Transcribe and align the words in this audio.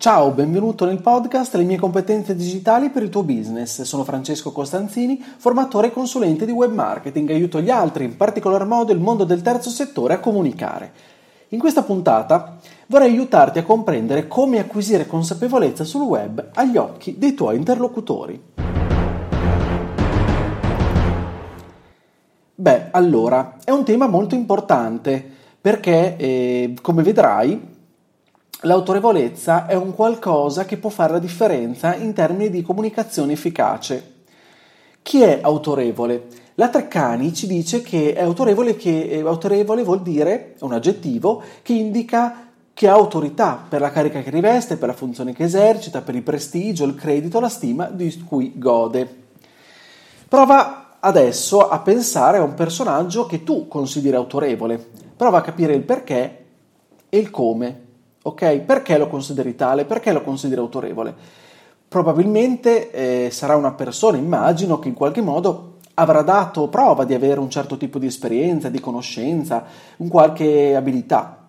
Ciao, 0.00 0.30
benvenuto 0.30 0.86
nel 0.86 1.02
podcast 1.02 1.54
Le 1.56 1.64
mie 1.64 1.76
competenze 1.76 2.34
digitali 2.34 2.88
per 2.88 3.02
il 3.02 3.10
tuo 3.10 3.22
business. 3.22 3.82
Sono 3.82 4.02
Francesco 4.02 4.50
Costanzini, 4.50 5.22
formatore 5.36 5.88
e 5.88 5.92
consulente 5.92 6.46
di 6.46 6.52
web 6.52 6.72
marketing. 6.72 7.28
Aiuto 7.28 7.60
gli 7.60 7.68
altri, 7.68 8.04
in 8.04 8.16
particolar 8.16 8.64
modo 8.64 8.92
il 8.92 8.98
mondo 8.98 9.24
del 9.24 9.42
terzo 9.42 9.68
settore, 9.68 10.14
a 10.14 10.18
comunicare. 10.18 10.90
In 11.48 11.58
questa 11.58 11.82
puntata 11.82 12.56
vorrei 12.86 13.10
aiutarti 13.10 13.58
a 13.58 13.62
comprendere 13.62 14.26
come 14.26 14.58
acquisire 14.58 15.06
consapevolezza 15.06 15.84
sul 15.84 16.00
web 16.00 16.48
agli 16.54 16.78
occhi 16.78 17.18
dei 17.18 17.34
tuoi 17.34 17.56
interlocutori. 17.56 18.42
Beh, 22.54 22.88
allora, 22.90 23.58
è 23.62 23.70
un 23.70 23.84
tema 23.84 24.06
molto 24.06 24.34
importante 24.34 25.22
perché, 25.60 26.16
eh, 26.16 26.74
come 26.80 27.02
vedrai, 27.02 27.68
l'autorevolezza 28.62 29.66
è 29.66 29.74
un 29.74 29.94
qualcosa 29.94 30.64
che 30.64 30.76
può 30.76 30.90
fare 30.90 31.12
la 31.12 31.18
differenza 31.18 31.94
in 31.94 32.12
termini 32.12 32.50
di 32.50 32.62
comunicazione 32.62 33.32
efficace. 33.32 34.18
Chi 35.02 35.22
è 35.22 35.38
autorevole? 35.42 36.26
La 36.54 36.68
Treccani 36.68 37.32
ci 37.32 37.46
dice 37.46 37.80
che 37.80 38.12
è 38.12 38.22
autorevole, 38.22 38.76
che 38.76 39.08
è 39.08 39.20
autorevole 39.20 39.82
vuol 39.82 40.02
dire, 40.02 40.54
è 40.58 40.64
un 40.64 40.74
aggettivo 40.74 41.42
che 41.62 41.72
indica 41.72 42.48
che 42.74 42.88
ha 42.88 42.92
autorità 42.92 43.62
per 43.66 43.80
la 43.80 43.90
carica 43.90 44.20
che 44.20 44.30
riveste, 44.30 44.76
per 44.76 44.88
la 44.88 44.94
funzione 44.94 45.32
che 45.32 45.44
esercita, 45.44 46.02
per 46.02 46.14
il 46.14 46.22
prestigio, 46.22 46.84
il 46.84 46.94
credito, 46.94 47.40
la 47.40 47.48
stima 47.48 47.86
di 47.86 48.24
cui 48.24 48.52
gode. 48.56 49.16
Prova 50.28 50.96
adesso 51.00 51.68
a 51.68 51.78
pensare 51.80 52.38
a 52.38 52.42
un 52.42 52.54
personaggio 52.54 53.26
che 53.26 53.42
tu 53.42 53.66
consideri 53.66 54.16
autorevole. 54.16 54.86
Prova 55.16 55.38
a 55.38 55.42
capire 55.42 55.74
il 55.74 55.82
perché 55.82 56.44
e 57.08 57.18
il 57.18 57.30
come. 57.30 57.88
Ok? 58.22 58.58
Perché 58.58 58.98
lo 58.98 59.08
consideri 59.08 59.54
tale? 59.54 59.84
Perché 59.84 60.12
lo 60.12 60.22
consideri 60.22 60.60
autorevole? 60.60 61.14
Probabilmente 61.88 62.90
eh, 62.90 63.30
sarà 63.30 63.56
una 63.56 63.72
persona, 63.72 64.16
immagino, 64.16 64.78
che 64.78 64.88
in 64.88 64.94
qualche 64.94 65.22
modo 65.22 65.78
avrà 65.94 66.22
dato 66.22 66.68
prova 66.68 67.04
di 67.04 67.14
avere 67.14 67.40
un 67.40 67.50
certo 67.50 67.76
tipo 67.76 67.98
di 67.98 68.06
esperienza, 68.06 68.68
di 68.68 68.80
conoscenza, 68.80 69.64
un 69.96 70.08
qualche 70.08 70.76
abilità. 70.76 71.48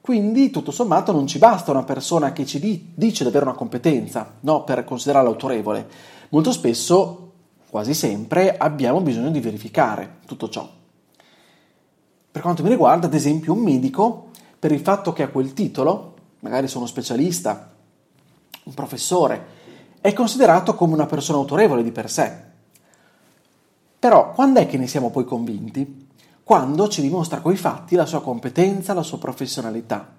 Quindi, 0.00 0.50
tutto 0.50 0.70
sommato, 0.70 1.12
non 1.12 1.26
ci 1.26 1.38
basta 1.38 1.70
una 1.70 1.84
persona 1.84 2.32
che 2.32 2.46
ci 2.46 2.58
di, 2.58 2.92
dice 2.94 3.24
di 3.24 3.30
avere 3.30 3.44
una 3.44 3.54
competenza 3.54 4.34
no, 4.40 4.64
per 4.64 4.84
considerarla 4.84 5.28
autorevole. 5.28 5.86
Molto 6.30 6.52
spesso, 6.52 7.32
quasi 7.70 7.94
sempre, 7.94 8.56
abbiamo 8.56 9.00
bisogno 9.00 9.30
di 9.30 9.40
verificare 9.40 10.18
tutto 10.26 10.48
ciò. 10.48 10.68
Per 12.30 12.42
quanto 12.42 12.62
mi 12.62 12.68
riguarda, 12.68 13.06
ad 13.06 13.14
esempio, 13.14 13.52
un 13.52 13.60
medico 13.60 14.27
per 14.58 14.72
il 14.72 14.80
fatto 14.80 15.12
che 15.12 15.22
ha 15.22 15.28
quel 15.28 15.52
titolo, 15.52 16.14
magari 16.40 16.68
sono 16.68 16.86
specialista, 16.86 17.74
un 18.64 18.74
professore, 18.74 19.56
è 20.00 20.12
considerato 20.12 20.74
come 20.74 20.94
una 20.94 21.06
persona 21.06 21.38
autorevole 21.38 21.82
di 21.82 21.92
per 21.92 22.10
sé. 22.10 22.46
Però 23.98 24.32
quando 24.32 24.60
è 24.60 24.66
che 24.66 24.76
ne 24.76 24.86
siamo 24.86 25.10
poi 25.10 25.24
convinti? 25.24 26.06
Quando 26.42 26.88
ci 26.88 27.02
dimostra 27.02 27.40
coi 27.40 27.56
fatti 27.56 27.94
la 27.94 28.06
sua 28.06 28.22
competenza, 28.22 28.94
la 28.94 29.02
sua 29.02 29.18
professionalità. 29.18 30.16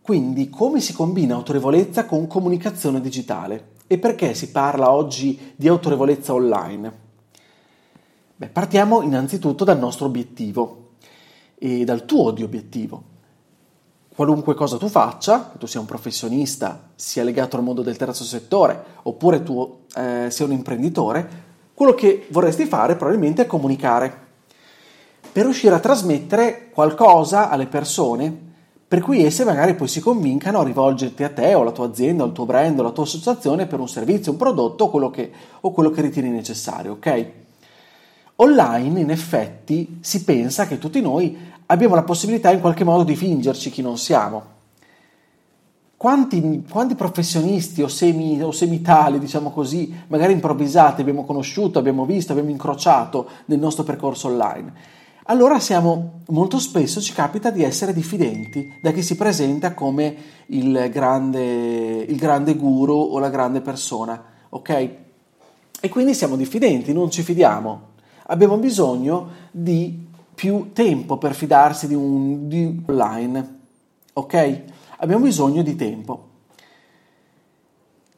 Quindi 0.00 0.50
come 0.50 0.80
si 0.80 0.92
combina 0.92 1.34
autorevolezza 1.34 2.04
con 2.04 2.26
comunicazione 2.26 3.00
digitale? 3.00 3.72
E 3.86 3.98
perché 3.98 4.34
si 4.34 4.50
parla 4.50 4.90
oggi 4.90 5.54
di 5.56 5.68
autorevolezza 5.68 6.32
online? 6.32 7.02
Beh, 8.36 8.48
partiamo 8.48 9.02
innanzitutto 9.02 9.64
dal 9.64 9.78
nostro 9.78 10.06
obiettivo, 10.06 10.83
e 11.58 11.84
dal 11.84 12.04
tuo 12.04 12.30
di 12.30 12.42
obiettivo. 12.42 13.12
Qualunque 14.14 14.54
cosa 14.54 14.76
tu 14.76 14.88
faccia, 14.88 15.50
che 15.50 15.58
tu 15.58 15.66
sia 15.66 15.80
un 15.80 15.86
professionista, 15.86 16.90
sia 16.94 17.24
legato 17.24 17.56
al 17.56 17.64
mondo 17.64 17.82
del 17.82 17.96
terzo 17.96 18.22
settore, 18.22 18.84
oppure 19.02 19.42
tu 19.42 19.80
eh, 19.96 20.28
sia 20.30 20.44
un 20.44 20.52
imprenditore, 20.52 21.42
quello 21.74 21.94
che 21.94 22.26
vorresti 22.30 22.66
fare 22.66 22.94
probabilmente 22.94 23.42
è 23.42 23.46
comunicare 23.46 24.22
per 25.32 25.44
riuscire 25.44 25.74
a 25.74 25.80
trasmettere 25.80 26.70
qualcosa 26.72 27.50
alle 27.50 27.66
persone 27.66 28.52
per 28.86 29.02
cui 29.02 29.24
esse 29.24 29.44
magari 29.44 29.74
poi 29.74 29.88
si 29.88 29.98
convincano 29.98 30.60
a 30.60 30.62
rivolgerti 30.62 31.24
a 31.24 31.30
te 31.30 31.52
o 31.54 31.62
alla 31.62 31.72
tua 31.72 31.86
azienda, 31.86 32.22
al 32.22 32.30
tuo 32.30 32.46
brand, 32.46 32.78
alla 32.78 32.92
tua 32.92 33.02
associazione 33.02 33.66
per 33.66 33.80
un 33.80 33.88
servizio, 33.88 34.30
un 34.30 34.38
prodotto 34.38 34.84
o 34.84 34.90
quello 34.90 35.10
che, 35.10 35.32
o 35.62 35.72
quello 35.72 35.90
che 35.90 36.02
ritieni 36.02 36.28
necessario, 36.28 36.92
ok? 36.92 37.30
Online, 38.36 39.00
in 39.00 39.10
effetti, 39.10 39.98
si 40.00 40.24
pensa 40.24 40.66
che 40.66 40.78
tutti 40.78 41.00
noi 41.00 41.36
abbiamo 41.66 41.94
la 41.94 42.02
possibilità 42.02 42.50
in 42.50 42.60
qualche 42.60 42.82
modo 42.82 43.04
di 43.04 43.14
fingerci 43.14 43.70
chi 43.70 43.80
non 43.80 43.96
siamo. 43.96 44.52
Quanti, 45.96 46.64
quanti 46.68 46.96
professionisti 46.96 47.80
o, 47.80 47.88
semi, 47.88 48.42
o 48.42 48.50
semitali, 48.50 49.18
diciamo 49.18 49.50
così, 49.50 49.94
magari 50.08 50.32
improvvisati 50.32 51.00
abbiamo 51.00 51.24
conosciuto, 51.24 51.78
abbiamo 51.78 52.04
visto, 52.04 52.32
abbiamo 52.32 52.50
incrociato 52.50 53.28
nel 53.46 53.58
nostro 53.58 53.84
percorso 53.84 54.28
online? 54.28 54.72
Allora 55.26 55.58
siamo, 55.60 56.20
molto 56.28 56.58
spesso 56.58 57.00
ci 57.00 57.14
capita 57.14 57.50
di 57.50 57.62
essere 57.62 57.94
diffidenti 57.94 58.74
da 58.82 58.90
chi 58.90 59.00
si 59.00 59.16
presenta 59.16 59.72
come 59.72 60.14
il 60.46 60.90
grande, 60.92 62.02
il 62.02 62.16
grande 62.16 62.56
guru 62.56 62.94
o 62.94 63.18
la 63.18 63.30
grande 63.30 63.62
persona, 63.62 64.22
ok? 64.50 64.88
E 65.80 65.88
quindi 65.88 66.12
siamo 66.12 66.36
diffidenti, 66.36 66.92
non 66.92 67.10
ci 67.10 67.22
fidiamo, 67.22 67.92
abbiamo 68.26 68.56
bisogno 68.56 69.28
di 69.50 70.06
più 70.34 70.70
tempo 70.72 71.16
per 71.16 71.34
fidarsi 71.34 71.86
di 71.86 71.94
un 71.94 72.48
di 72.48 72.82
online. 72.86 73.58
Ok? 74.14 74.62
Abbiamo 74.98 75.24
bisogno 75.24 75.62
di 75.62 75.76
tempo. 75.76 76.28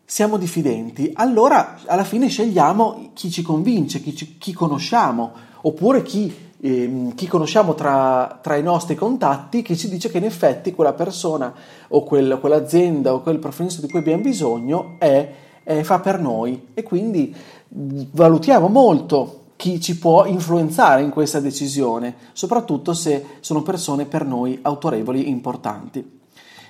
Siamo 0.09 0.37
diffidenti, 0.37 1.11
allora 1.15 1.79
alla 1.87 2.05
fine 2.05 2.29
scegliamo 2.29 3.11
chi 3.13 3.29
ci 3.29 3.43
convince, 3.43 4.01
chi, 4.01 4.15
ci, 4.15 4.39
chi 4.39 4.53
conosciamo, 4.53 5.33
oppure 5.63 6.03
chi, 6.03 6.33
eh, 6.61 7.13
chi 7.17 7.27
conosciamo 7.27 7.75
tra, 7.75 8.39
tra, 8.41 8.55
i 8.55 8.63
nostri 8.63 8.95
contatti 8.95 9.63
che 9.63 9.77
ci 9.77 9.89
dice 9.89 10.09
che 10.09 10.19
in 10.19 10.25
effetti 10.25 10.73
quella 10.73 10.93
persona 10.93 11.53
o 11.89 12.05
quel, 12.05 12.39
quell'azienda 12.41 13.15
o 13.15 13.21
quel 13.21 13.41
professionista 13.41 13.81
di 13.81 13.89
cui 13.89 13.99
abbiamo 13.99 14.23
bisogno 14.23 14.95
è, 15.01 15.29
è, 15.65 15.83
fa 15.83 15.99
per 15.99 16.21
noi 16.21 16.69
e 16.73 16.85
quindi 16.85 17.35
valutiamo 17.69 18.69
molto 18.69 19.46
chi 19.57 19.81
ci 19.81 19.99
può 19.99 20.27
influenzare 20.27 21.03
in 21.03 21.11
questa 21.11 21.41
decisione, 21.41 22.15
soprattutto 22.33 22.93
se 22.93 23.39
sono 23.41 23.63
persone 23.63 24.05
per 24.05 24.25
noi 24.25 24.59
autorevoli 24.63 25.25
e 25.25 25.29
importanti. 25.29 26.21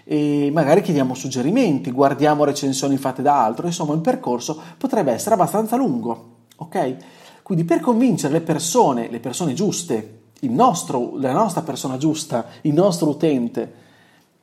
E 0.04 0.50
magari 0.52 0.82
chiediamo 0.82 1.14
suggerimenti, 1.14 1.90
guardiamo 1.90 2.44
recensioni 2.44 2.96
fatte 2.96 3.22
da 3.22 3.44
altro, 3.44 3.66
insomma 3.66 3.92
il 3.92 4.00
percorso 4.00 4.56
potrebbe 4.78 5.12
essere 5.12 5.34
abbastanza 5.34 5.76
lungo, 5.76 6.34
ok? 6.56 6.96
Quindi 7.42 7.64
per 7.64 7.80
convincere 7.80 8.32
le 8.32 8.40
persone, 8.40 9.10
le 9.10 9.20
persone 9.20 9.52
giuste, 9.52 10.20
nostro, 10.42 11.16
la 11.16 11.32
nostra 11.32 11.62
persona 11.62 11.96
giusta, 11.96 12.46
il 12.62 12.72
nostro 12.72 13.08
utente, 13.08 13.84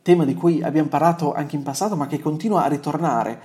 tema 0.02 0.26
di 0.26 0.34
cui 0.34 0.62
abbiamo 0.62 0.90
parlato 0.90 1.34
anche 1.34 1.56
in 1.56 1.64
passato 1.64 1.96
ma 1.96 2.08
che 2.08 2.20
continua 2.20 2.64
a 2.64 2.68
ritornare, 2.68 3.42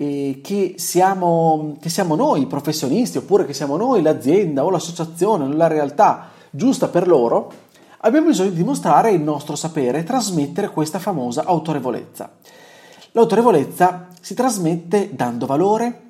che, 0.00 0.74
siamo, 0.78 1.76
che 1.78 1.90
siamo 1.90 2.14
noi 2.14 2.46
professionisti 2.46 3.18
oppure 3.18 3.44
che 3.44 3.52
siamo 3.52 3.76
noi 3.76 4.00
l'azienda 4.00 4.64
o 4.64 4.70
l'associazione 4.70 5.44
o 5.44 5.52
la 5.52 5.66
realtà 5.66 6.30
giusta 6.48 6.88
per 6.88 7.06
loro, 7.06 7.52
abbiamo 7.98 8.28
bisogno 8.28 8.48
di 8.48 8.56
dimostrare 8.56 9.10
il 9.10 9.20
nostro 9.20 9.56
sapere 9.56 9.98
e 9.98 10.04
trasmettere 10.04 10.70
questa 10.70 10.98
famosa 10.98 11.44
autorevolezza. 11.44 12.30
L'autorevolezza 13.12 14.06
si 14.18 14.32
trasmette 14.32 15.10
dando 15.12 15.44
valore, 15.44 16.02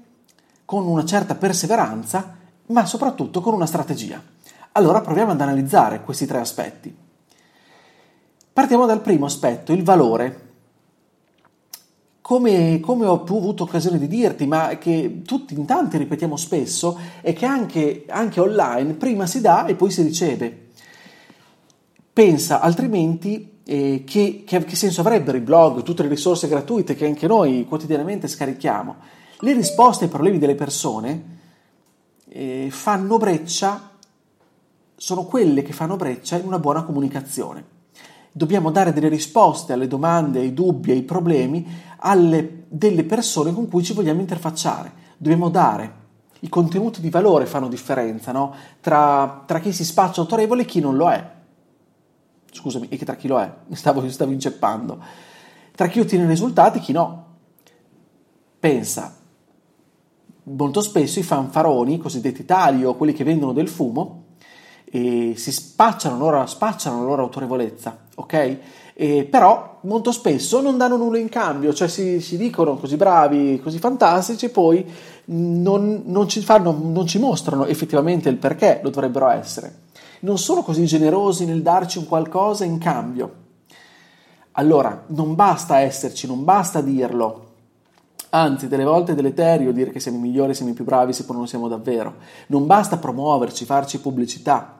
con 0.64 0.86
una 0.86 1.04
certa 1.04 1.34
perseveranza, 1.34 2.36
ma 2.66 2.86
soprattutto 2.86 3.40
con 3.40 3.54
una 3.54 3.66
strategia. 3.66 4.22
Allora 4.72 5.00
proviamo 5.00 5.32
ad 5.32 5.40
analizzare 5.40 6.02
questi 6.02 6.26
tre 6.26 6.38
aspetti. 6.38 6.96
Partiamo 8.52 8.86
dal 8.86 9.00
primo 9.00 9.26
aspetto, 9.26 9.72
il 9.72 9.82
valore 9.82 10.49
come, 12.30 12.78
come, 12.78 13.06
ho 13.06 13.24
avuto 13.24 13.64
occasione 13.64 13.98
di 13.98 14.06
dirti, 14.06 14.46
ma 14.46 14.78
che 14.78 15.22
tutti 15.26 15.52
in 15.54 15.64
tanti 15.64 15.98
ripetiamo 15.98 16.36
spesso, 16.36 16.96
è 17.22 17.32
che 17.32 17.44
anche, 17.44 18.04
anche 18.08 18.38
online 18.38 18.92
prima 18.92 19.26
si 19.26 19.40
dà 19.40 19.66
e 19.66 19.74
poi 19.74 19.90
si 19.90 20.02
riceve. 20.02 20.68
Pensa 22.12 22.60
altrimenti 22.60 23.58
eh, 23.64 24.04
che, 24.06 24.44
che, 24.46 24.64
che, 24.64 24.76
senso 24.76 25.00
avrebbero 25.00 25.38
i 25.38 25.40
blog, 25.40 25.82
tutte 25.82 26.04
le 26.04 26.08
risorse 26.08 26.46
gratuite 26.46 26.94
che 26.94 27.04
anche 27.04 27.26
noi 27.26 27.64
quotidianamente 27.64 28.28
scarichiamo. 28.28 28.94
Le 29.40 29.52
risposte 29.52 30.04
ai 30.04 30.10
problemi 30.10 30.38
delle 30.38 30.54
persone 30.54 31.24
eh, 32.28 32.68
fanno 32.70 33.18
breccia, 33.18 33.90
sono 34.94 35.24
quelle 35.24 35.62
che 35.62 35.72
fanno 35.72 35.96
breccia 35.96 36.36
in 36.36 36.46
una 36.46 36.60
buona 36.60 36.84
comunicazione. 36.84 37.79
Dobbiamo 38.32 38.70
dare 38.70 38.92
delle 38.92 39.08
risposte 39.08 39.72
alle 39.72 39.88
domande, 39.88 40.40
ai 40.40 40.54
dubbi, 40.54 40.92
ai 40.92 41.02
problemi 41.02 41.66
alle, 41.98 42.64
delle 42.68 43.04
persone 43.04 43.52
con 43.52 43.68
cui 43.68 43.82
ci 43.82 43.92
vogliamo 43.92 44.20
interfacciare. 44.20 44.92
Dobbiamo 45.16 45.48
dare 45.48 45.98
i 46.40 46.48
contenuti 46.48 47.00
di 47.00 47.10
valore 47.10 47.46
fanno 47.46 47.68
differenza 47.68 48.32
no? 48.32 48.54
tra, 48.80 49.42
tra, 49.46 49.60
chi 49.60 49.72
si 49.72 49.84
spaccia 49.84 50.20
autorevole 50.20 50.62
e 50.62 50.64
chi 50.64 50.80
non 50.80 50.96
lo 50.96 51.10
è. 51.10 51.38
Scusami, 52.52 52.88
e 52.88 52.96
tra 52.98 53.16
chi 53.16 53.28
lo 53.28 53.38
è? 53.40 53.52
Mi 53.66 53.76
stavo, 53.76 54.08
stavo 54.08 54.32
inceppando. 54.32 55.02
Tra 55.74 55.88
chi 55.88 56.00
ottiene 56.00 56.26
risultati 56.26 56.78
e 56.78 56.80
chi 56.80 56.92
no. 56.92 57.26
Pensa, 58.58 59.16
molto 60.44 60.80
spesso 60.80 61.18
i 61.18 61.22
fanfaroni, 61.22 61.98
cosiddetti 61.98 62.44
tali 62.44 62.84
o 62.84 62.94
quelli 62.94 63.12
che 63.12 63.24
vendono 63.24 63.52
del 63.52 63.68
fumo, 63.68 64.24
si 64.90 65.52
spacciano, 65.52 66.18
loro, 66.18 66.44
spacciano 66.46 67.00
la 67.00 67.04
loro 67.04 67.22
autorevolezza, 67.22 68.06
ok? 68.20 68.56
Eh, 68.94 69.24
però 69.24 69.78
molto 69.82 70.12
spesso 70.12 70.60
non 70.60 70.76
danno 70.76 70.96
nulla 70.96 71.18
in 71.18 71.28
cambio, 71.28 71.72
cioè 71.72 71.88
si, 71.88 72.20
si 72.20 72.36
dicono 72.36 72.76
così 72.76 72.96
bravi, 72.96 73.60
così 73.62 73.78
fantastici, 73.78 74.48
poi 74.50 74.84
non, 75.26 76.02
non, 76.06 76.28
ci 76.28 76.40
fanno, 76.40 76.76
non 76.78 77.06
ci 77.06 77.18
mostrano 77.18 77.66
effettivamente 77.66 78.28
il 78.28 78.36
perché 78.36 78.80
lo 78.82 78.90
dovrebbero 78.90 79.28
essere. 79.28 79.88
Non 80.20 80.38
sono 80.38 80.62
così 80.62 80.84
generosi 80.84 81.44
nel 81.46 81.62
darci 81.62 81.98
un 81.98 82.06
qualcosa 82.06 82.64
in 82.64 82.78
cambio. 82.78 83.34
Allora, 84.52 85.04
non 85.08 85.34
basta 85.34 85.78
esserci, 85.80 86.26
non 86.26 86.44
basta 86.44 86.80
dirlo, 86.80 87.48
Anzi, 88.32 88.68
delle 88.68 88.84
volte 88.84 89.12
è 89.12 89.14
deleterio 89.16 89.72
dire 89.72 89.90
che 89.90 89.98
siamo 89.98 90.18
i 90.18 90.20
migliori, 90.20 90.54
siamo 90.54 90.70
i 90.70 90.74
più 90.74 90.84
bravi 90.84 91.12
se 91.12 91.24
poi 91.24 91.36
non 91.36 91.48
siamo 91.48 91.66
davvero. 91.66 92.14
Non 92.46 92.64
basta 92.64 92.96
promuoverci, 92.96 93.64
farci 93.64 93.98
pubblicità. 93.98 94.79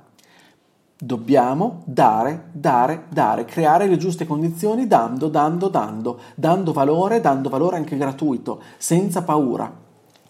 Dobbiamo 1.02 1.80
dare, 1.86 2.50
dare, 2.52 3.04
dare, 3.08 3.46
creare 3.46 3.86
le 3.86 3.96
giuste 3.96 4.26
condizioni 4.26 4.86
dando, 4.86 5.28
dando, 5.28 5.68
dando, 5.68 6.18
dando 6.34 6.72
valore, 6.74 7.22
dando 7.22 7.48
valore 7.48 7.76
anche 7.76 7.96
gratuito, 7.96 8.60
senza 8.76 9.22
paura. 9.22 9.72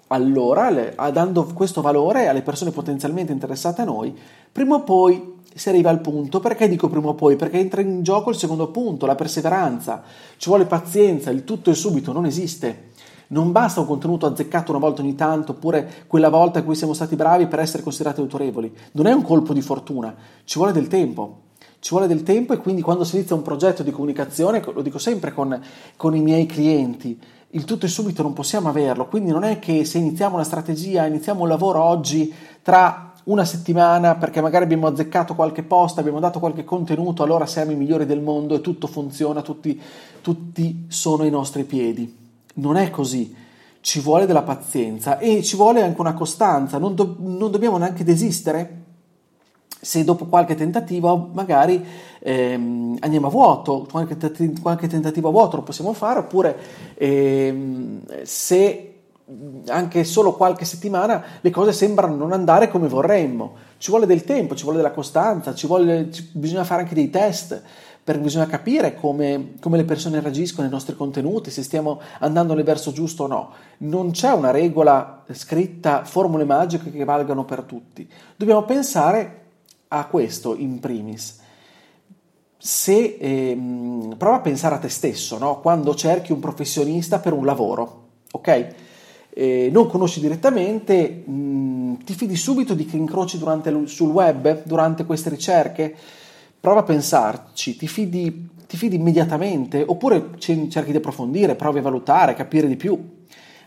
Allora, 0.07 0.71
le, 0.71 0.95
dando 1.13 1.45
questo 1.55 1.81
valore 1.81 2.29
alle 2.29 2.43
persone 2.43 2.71
potenzialmente 2.71 3.33
interessate 3.33 3.83
a 3.83 3.85
noi, 3.85 4.17
prima 4.53 4.77
o 4.77 4.83
poi 4.85 5.39
si 5.53 5.69
arriva 5.69 5.91
al 5.91 6.01
punto. 6.01 6.39
Perché 6.39 6.69
dico 6.69 6.89
prima 6.89 7.09
o 7.09 7.15
poi? 7.15 7.35
Perché 7.35 7.59
entra 7.59 7.81
in 7.81 8.05
gioco 8.05 8.31
il 8.31 8.37
secondo 8.37 8.69
punto, 8.69 9.07
la 9.07 9.17
perseveranza. 9.17 10.05
Ci 10.37 10.49
vuole 10.49 10.67
pazienza, 10.67 11.31
il 11.31 11.43
tutto 11.43 11.71
e 11.71 11.75
subito 11.75 12.13
non 12.13 12.27
esiste. 12.27 12.90
Non 13.33 13.53
basta 13.53 13.81
un 13.81 13.87
contenuto 13.87 14.27
azzeccato 14.27 14.73
una 14.73 14.81
volta 14.81 15.03
ogni 15.03 15.15
tanto, 15.15 15.53
oppure 15.53 16.05
quella 16.09 16.29
volta 16.29 16.59
in 16.59 16.65
cui 16.65 16.75
siamo 16.75 16.95
stati 16.95 17.15
bravi 17.15 17.47
per 17.47 17.61
essere 17.61 17.83
considerati 17.83 18.21
autorevoli. 18.21 18.75
Non 18.93 19.07
è 19.07 19.13
un 19.13 19.23
colpo 19.23 19.53
di 19.53 19.63
fortuna, 19.63 20.15
ci 20.45 20.59
vuole 20.59 20.73
del 20.73 20.89
tempo. 20.89 21.43
Ci 21.79 21.91
vuole 21.91 22.07
del 22.07 22.23
tempo 22.25 22.53
e 22.53 22.59
quindi 22.59 22.83
quando 22.83 23.05
si 23.05 23.17
inizia 23.17 23.35
un 23.35 23.43
progetto 23.43 23.83
di 23.83 23.91
comunicazione, 23.91 24.63
lo 24.75 24.83
dico 24.83 24.99
sempre 24.99 25.33
con, 25.33 25.59
con 25.97 26.15
i 26.15 26.21
miei 26.21 26.45
clienti, 26.45 27.19
il 27.53 27.65
tutto 27.65 27.87
e 27.87 27.89
subito 27.89 28.23
non 28.23 28.35
possiamo 28.35 28.69
averlo, 28.69 29.07
quindi 29.07 29.31
non 29.31 29.45
è 29.45 29.59
che 29.59 29.87
se 29.87 29.97
iniziamo 29.97 30.35
una 30.35 30.45
strategia, 30.45 31.07
iniziamo 31.07 31.41
un 31.41 31.49
lavoro 31.49 31.83
oggi, 31.83 32.35
tra 32.61 33.13
una 33.25 33.47
settimana, 33.47 34.17
perché 34.17 34.43
magari 34.43 34.65
abbiamo 34.65 34.89
azzeccato 34.89 35.35
qualche 35.35 35.63
post, 35.63 35.99
abbiamo 35.99 36.21
dato 36.21 36.39
qualche 36.39 36.65
contenuto, 36.65 37.23
allora 37.23 37.47
siamo 37.47 37.71
i 37.71 37.77
migliori 37.77 38.05
del 38.05 38.21
mondo 38.21 38.57
e 38.57 38.61
tutto 38.61 38.87
funziona, 38.87 39.41
tutti, 39.41 39.81
tutti 40.21 40.85
sono 40.89 41.23
ai 41.23 41.31
nostri 41.31 41.65
piedi. 41.65 42.30
Non 42.55 42.77
è 42.77 42.91
così. 42.91 43.35
Ci 43.81 44.01
vuole 44.01 44.27
della 44.27 44.43
pazienza 44.43 45.19
e 45.19 45.43
ci 45.43 45.57
vuole 45.57 45.83
anche 45.83 46.01
una 46.01 46.15
costanza. 46.15 46.79
Non, 46.79 46.95
do- 46.95 47.17
non 47.19 47.51
dobbiamo 47.51 47.79
neanche 47.79 48.05
desistere 48.05 48.81
se 49.83 50.05
dopo 50.05 50.27
qualche 50.27 50.55
tentativo 50.55 51.31
magari 51.33 51.83
ehm, 52.19 52.99
andiamo 53.01 53.29
a 53.29 53.31
vuoto, 53.31 53.87
qualche, 53.91 54.17
t- 54.19 54.61
qualche, 54.61 54.89
tentativo 54.89 55.29
a 55.29 55.31
vuoto 55.31 55.57
lo 55.57 55.63
possiamo 55.63 55.95
fare, 55.95 56.19
oppure 56.19 56.57
ehm, 56.95 58.01
se 58.23 58.87
anche 59.69 60.03
solo 60.05 60.35
qualche 60.35 60.65
settimana 60.65 61.23
le 61.41 61.51
cose 61.51 61.73
sembrano 61.73 62.17
non 62.17 62.33
andare 62.33 62.69
come 62.69 62.89
vorremmo. 62.89 63.55
Ci 63.79 63.91
vuole 63.91 64.05
del 64.05 64.25
tempo, 64.25 64.55
ci 64.55 64.65
vuole 64.65 64.77
della 64.77 64.91
costanza, 64.91 65.55
ci 65.55 65.67
vuole, 65.67 66.11
ci, 66.13 66.29
bisogna 66.33 66.65
fare 66.65 66.83
anche 66.83 66.95
dei 66.95 67.09
test 67.09 67.63
perché 68.11 68.25
bisogna 68.25 68.47
capire 68.47 68.97
come, 68.97 69.53
come, 69.61 69.77
le 69.77 69.85
persone 69.85 70.19
reagiscono 70.19 70.67
ai 70.67 70.73
nostri 70.73 70.97
contenuti, 70.97 71.53
se 71.53 71.63
stiamo 71.63 72.01
andando 72.19 72.55
nel 72.55 72.65
verso 72.65 72.91
giusto 72.91 73.23
o 73.23 73.27
no. 73.29 73.53
Non 73.79 74.11
c'è 74.11 74.33
una 74.33 74.51
regola 74.51 75.23
scritta, 75.31 76.05
formule 76.05 76.43
magiche 76.43 76.91
che 76.91 77.05
valgano 77.05 77.45
per 77.45 77.63
tutti. 77.63 78.11
Dobbiamo 78.35 78.65
pensare 78.65 79.43
a 79.87 80.07
questo 80.07 80.57
in 80.57 80.81
primis. 80.81 81.39
Se 82.59 83.17
ehm, 83.21 84.17
prova 84.19 84.39
a 84.39 84.41
pensare 84.41 84.75
a 84.75 84.79
te 84.79 84.89
stesso, 84.89 85.39
no? 85.39 85.61
quando 85.61 85.95
cerchi 85.95 86.33
un 86.33 86.41
professionista 86.41 87.21
per 87.21 87.33
un 87.33 87.45
lavoro, 87.45 88.07
ok? 88.33 88.75
Eh, 89.33 89.69
non 89.71 89.87
conosci 89.87 90.19
direttamente, 90.19 91.23
mh, 91.25 91.33
mm, 91.33 91.95
ti 92.05 92.15
fidi 92.15 92.35
subito 92.35 92.75
di 92.75 92.87
chi 92.87 92.97
incroci 92.97 93.39
durante, 93.39 93.87
sul 93.87 94.11
web 94.11 94.63
durante 94.65 95.07
queste 95.07 95.31
ricerche? 95.31 95.95
Prova 96.61 96.81
a 96.81 96.85
pensarci, 96.85 97.77
ti 97.77 97.89
fidi, 97.89 98.49
ti 98.67 98.77
fidi 98.77 98.97
immediatamente 98.97 99.83
oppure 99.87 100.31
cerchi 100.39 100.91
di 100.91 100.99
approfondire, 100.99 101.57
provi 101.57 101.79
a 101.79 101.83
valutare, 101.83 102.35
capire 102.35 102.69
di 102.69 102.77
più. 102.77 103.19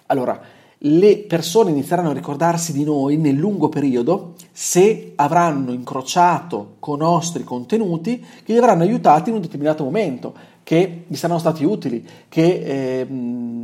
Allora, 0.08 0.40
le 0.86 1.20
persone 1.20 1.72
inizieranno 1.72 2.10
a 2.10 2.14
ricordarsi 2.14 2.74
di 2.74 2.84
noi 2.84 3.16
nel 3.16 3.36
lungo 3.36 3.70
periodo 3.70 4.34
se 4.52 5.14
avranno 5.16 5.72
incrociato 5.72 6.76
con 6.80 7.00
nostri 7.00 7.44
contenuti 7.44 8.24
che 8.44 8.52
li 8.52 8.58
avranno 8.58 8.84
aiutati 8.84 9.30
in 9.30 9.36
un 9.36 9.42
determinato 9.42 9.86
momento, 9.86 10.34
che 10.62 11.06
gli 11.08 11.16
saranno 11.16 11.40
stati 11.40 11.64
utili, 11.64 12.06
che 12.28 12.44
eh, 12.44 13.08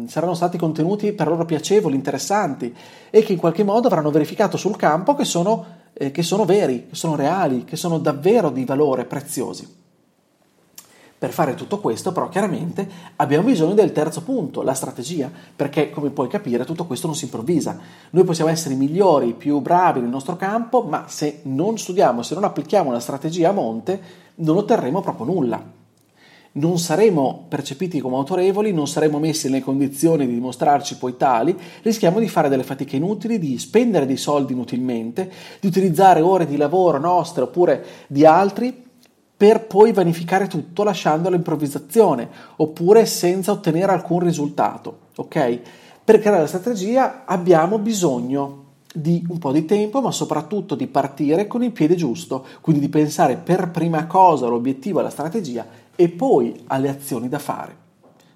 saranno 0.08 0.34
stati 0.34 0.58
contenuti 0.58 1.12
per 1.12 1.28
loro 1.28 1.46
piacevoli, 1.46 1.96
interessanti 1.96 2.74
e 3.10 3.22
che 3.22 3.34
in 3.34 3.38
qualche 3.38 3.64
modo 3.64 3.88
avranno 3.88 4.12
verificato 4.12 4.56
sul 4.56 4.78
campo 4.78 5.14
che 5.14 5.26
sono 5.26 5.66
eh, 6.01 6.12
che 6.12 6.24
sono 6.24 6.46
veri, 6.46 6.88
che 6.88 6.96
sono 6.96 7.16
reali, 7.16 7.66
che 7.66 7.75
sono 7.75 8.00
davvero 8.00 8.50
di 8.50 8.63
valore 8.63 9.04
preziosi. 9.04 9.78
Per 11.19 11.31
fare 11.31 11.56
tutto 11.56 11.80
questo, 11.80 12.13
però, 12.13 12.30
chiaramente 12.30 12.90
abbiamo 13.18 13.46
bisogno 13.46 13.74
del 13.74 13.92
terzo 13.92 14.24
punto, 14.24 14.62
la 14.62 14.74
strategia, 14.74 15.30
perché 15.54 15.90
come 15.90 16.12
puoi 16.12 16.30
capire 16.30 16.63
tutto 16.63 16.86
questo 16.86 17.07
non 17.07 17.16
si 17.18 17.25
improvvisa. 17.25 17.78
Noi 18.12 18.24
possiamo 18.24 18.50
essere 18.50 18.75
i 18.75 18.78
migliori, 18.78 19.28
i 19.28 19.34
più 19.34 19.60
bravi 19.60 20.00
nel 20.00 20.10
nostro 20.10 20.38
campo, 20.38 20.83
ma 20.83 21.04
se 21.09 21.42
non 21.44 21.78
studiamo, 21.78 22.24
se 22.24 22.35
non 22.35 22.45
applichiamo 22.45 22.88
una 22.88 23.02
strategia 23.02 23.50
a 23.50 23.54
monte, 23.54 24.02
non 24.35 24.56
otterremo 24.56 25.02
proprio 25.02 25.26
nulla 25.26 25.78
non 26.54 26.80
saremo 26.80 27.46
percepiti 27.48 28.00
come 28.00 28.16
autorevoli, 28.16 28.74
non 28.74 28.88
saremo 28.88 29.20
messi 29.20 29.48
nelle 29.50 29.62
condizioni 29.62 30.26
di 30.26 30.34
dimostrarci 30.34 30.98
poi 30.98 31.16
tali, 31.16 31.56
rischiamo 31.84 32.20
di 32.20 32.28
fare 32.28 32.50
delle 32.50 32.64
fatiche 32.64 32.96
inutili, 32.96 33.38
di 33.38 33.58
spendere 33.60 34.06
dei 34.06 34.18
soldi 34.18 34.54
inutilmente, 34.54 35.32
di 35.60 35.68
utilizzare 35.68 36.22
ore 36.22 36.48
di 36.48 36.58
lavoro 36.58 36.98
nostre 36.98 37.44
oppure 37.44 37.86
di 38.08 38.26
altri 38.26 38.88
per 39.38 39.68
poi 39.68 39.94
vanificare 39.94 40.48
tutto 40.48 40.84
lasciando 40.84 41.30
all'improvvisazione 41.30 42.28
oppure 42.58 43.06
senza 43.06 43.52
ottenere 43.52 43.92
alcun 43.92 44.20
risultato. 44.20 45.08
Ok? 45.16 45.60
Per 46.04 46.20
creare 46.20 46.42
la 46.42 46.48
strategia 46.48 47.24
abbiamo 47.26 47.78
bisogno 47.78 48.66
di 48.92 49.24
un 49.30 49.38
po' 49.38 49.52
di 49.52 49.66
tempo, 49.66 50.02
ma 50.02 50.12
soprattutto 50.12 50.74
di 50.74 50.88
partire 50.88 51.46
con 51.46 51.64
il 51.64 51.72
piede 51.72 51.96
giusto, 51.96 52.46
quindi 52.60 52.82
di 52.82 52.90
pensare 52.90 53.38
per 53.38 53.70
prima 53.70 54.08
cosa 54.08 54.48
all'obiettivo, 54.48 55.00
alla 55.00 55.12
strategia 55.12 55.66
e 56.00 56.08
poi 56.08 56.64
alle 56.68 56.88
azioni 56.88 57.28
da 57.28 57.40
fare. 57.40 57.76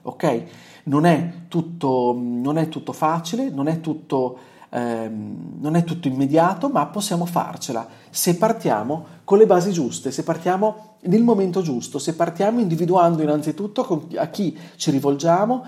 Ok? 0.02 0.44
Non 0.84 1.06
è 1.06 1.32
tutto, 1.48 2.14
non 2.14 2.58
è 2.58 2.68
tutto 2.68 2.92
facile, 2.92 3.50
non 3.50 3.70
è 3.70 3.80
tutto, 3.80 4.38
ehm, 4.70 5.60
non 5.62 5.78
è 5.78 5.86
tutto 5.86 6.10
immediato, 6.10 6.68
ma 6.68 6.86
possiamo 6.88 7.26
farcela 7.26 7.88
se 8.10 8.36
partiamo 8.36 9.06
con 9.24 9.38
le 9.38 9.46
basi 9.46 9.72
giuste, 9.72 10.12
se 10.12 10.24
partiamo 10.24 10.98
nel 11.04 11.24
momento 11.24 11.62
giusto, 11.62 12.00
se 12.00 12.16
partiamo 12.16 12.60
individuando 12.60 13.22
innanzitutto 13.22 14.10
a 14.18 14.28
chi 14.28 14.58
ci 14.76 14.92
rivolgiamo, 14.92 15.66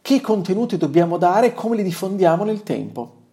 che 0.00 0.22
contenuti 0.22 0.78
dobbiamo 0.78 1.18
dare 1.18 1.48
e 1.48 1.52
come 1.52 1.76
li 1.76 1.82
diffondiamo 1.82 2.44
nel 2.44 2.62
tempo. 2.62 3.23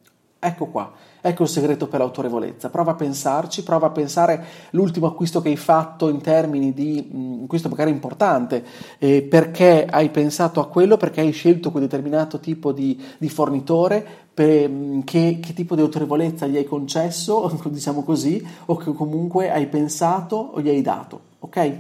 Ecco 0.44 0.66
qua. 0.66 0.92
Ecco 1.22 1.44
il 1.44 1.50
segreto 1.50 1.88
per 1.88 2.00
l'autorevolezza. 2.00 2.72
Prova 2.72 2.92
a 2.92 2.96
pensarci, 2.96 3.62
prova 3.62 3.88
a 3.88 3.92
pensare 3.92 4.44
l'ultimo 4.72 5.06
acquisto 5.06 5.40
che 5.40 5.50
hai 5.50 5.56
fatto 5.56 6.10
in 6.10 6.20
termini 6.20 6.74
di 6.74 7.10
un 7.12 7.42
acquisto 7.44 7.70
magari 7.70 7.92
importante, 7.92 8.66
eh, 8.98 9.22
perché 9.22 9.86
hai 9.86 10.10
pensato 10.10 10.60
a 10.60 10.68
quello, 10.68 10.98
perché 10.98 11.22
hai 11.22 11.32
scelto 11.32 11.70
quel 11.70 11.84
determinato 11.84 12.40
tipo 12.40 12.72
di, 12.72 13.00
di 13.20 13.30
fornitore, 13.30 14.04
per, 14.34 14.72
che, 15.04 15.38
che, 15.40 15.54
tipo 15.54 15.76
di 15.76 15.82
autorevolezza 15.82 16.48
gli 16.48 16.58
hai 16.58 16.66
concesso, 16.66 17.56
diciamo 17.70 18.02
così, 18.02 18.44
o 18.66 18.76
che 18.78 18.92
comunque 18.94 19.52
hai 19.52 19.68
pensato 19.68 20.36
o 20.54 20.60
gli 20.60 20.70
hai 20.70 20.82
dato. 20.82 21.20
Ok? 21.38 21.78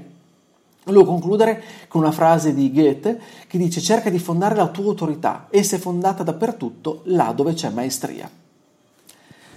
Volevo 0.83 1.05
concludere 1.05 1.63
con 1.87 2.01
una 2.01 2.11
frase 2.11 2.53
di 2.53 2.71
Goethe 2.71 3.19
che 3.47 3.57
dice 3.57 3.81
cerca 3.81 4.11
di 4.11 4.19
fondare 4.19 4.53
la 4.55 4.67
tua 4.67 4.85
autorità, 4.85 5.47
essa 5.49 5.77
è 5.77 5.79
fondata 5.79 6.21
dappertutto 6.21 7.01
là 7.05 7.31
dove 7.35 7.53
c'è 7.53 7.69
maestria. 7.69 8.40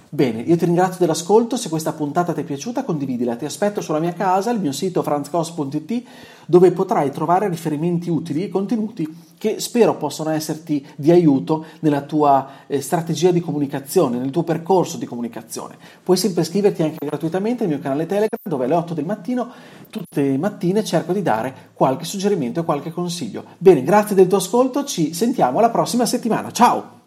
Bene, 0.09 0.41
io 0.41 0.55
ti 0.55 0.65
ringrazio 0.65 0.99
dell'ascolto, 0.99 1.57
se 1.57 1.67
questa 1.67 1.93
puntata 1.93 2.31
ti 2.31 2.41
è 2.41 2.43
piaciuta 2.43 2.83
condividila, 2.83 3.35
ti 3.35 3.45
aspetto 3.45 3.81
sulla 3.81 3.99
mia 3.99 4.13
casa, 4.13 4.51
il 4.51 4.59
mio 4.59 4.71
sito 4.71 5.01
franzcos.it 5.01 6.03
dove 6.45 6.71
potrai 6.71 7.11
trovare 7.11 7.49
riferimenti 7.49 8.09
utili 8.09 8.43
e 8.43 8.49
contenuti 8.49 9.23
che 9.37 9.59
spero 9.59 9.95
possano 9.97 10.29
esserti 10.29 10.85
di 10.95 11.11
aiuto 11.11 11.65
nella 11.79 12.01
tua 12.01 12.47
eh, 12.67 12.81
strategia 12.81 13.31
di 13.31 13.41
comunicazione, 13.41 14.17
nel 14.17 14.29
tuo 14.29 14.43
percorso 14.43 14.97
di 14.97 15.05
comunicazione. 15.05 15.75
Puoi 16.03 16.17
sempre 16.17 16.43
iscriverti 16.43 16.83
anche 16.83 17.05
gratuitamente 17.05 17.63
al 17.63 17.69
mio 17.69 17.79
canale 17.79 18.05
Telegram 18.05 18.39
dove 18.47 18.65
alle 18.65 18.75
8 18.75 18.93
del 18.93 19.05
mattino, 19.05 19.51
tutte 19.89 20.21
le 20.21 20.37
mattine, 20.37 20.83
cerco 20.83 21.13
di 21.13 21.21
dare 21.21 21.71
qualche 21.73 22.05
suggerimento 22.05 22.59
e 22.59 22.63
qualche 22.63 22.91
consiglio. 22.91 23.43
Bene, 23.57 23.83
grazie 23.83 24.15
del 24.15 24.27
tuo 24.27 24.37
ascolto, 24.37 24.85
ci 24.85 25.13
sentiamo 25.13 25.59
la 25.59 25.69
prossima 25.69 26.05
settimana. 26.05 26.51
Ciao! 26.51 27.04